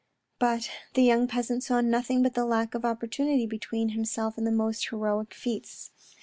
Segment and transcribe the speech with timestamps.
[0.39, 4.51] But the young peasant saw nothing but the lack of opportunity between himself and the
[4.51, 5.91] most heroic feats.